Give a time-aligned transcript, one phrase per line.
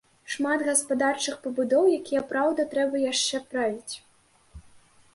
[0.35, 3.93] Шмат гаспадарчых пабудоў, якія, праўда, трэба яшчэ правіць.